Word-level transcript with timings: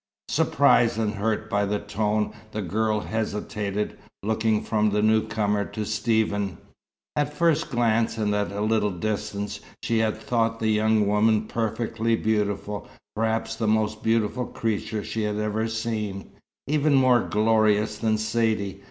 Surprised 0.29 0.97
and 0.97 1.13
hurt 1.13 1.47
by 1.47 1.63
the 1.63 1.77
tone, 1.77 2.33
the 2.53 2.61
girl 2.63 3.01
hesitated, 3.01 3.99
looking 4.23 4.63
from 4.63 4.89
the 4.89 5.01
newcomer 5.03 5.63
to 5.63 5.85
Stephen. 5.85 6.57
At 7.15 7.35
first 7.35 7.69
glance 7.69 8.17
and 8.17 8.33
at 8.33 8.51
a 8.51 8.61
little 8.61 8.89
distance, 8.89 9.59
she 9.83 9.99
had 9.99 10.17
thought 10.17 10.59
the 10.59 10.69
young 10.71 11.05
woman 11.05 11.43
perfectly 11.45 12.15
beautiful, 12.15 12.87
perhaps 13.15 13.55
the 13.55 13.67
most 13.67 14.01
beautiful 14.01 14.47
creature 14.47 15.03
she 15.03 15.21
had 15.21 15.35
ever 15.35 15.67
seen 15.67 16.31
even 16.65 16.95
more 16.95 17.19
glorious 17.21 17.99
than 17.99 18.17
Saidee. 18.17 18.79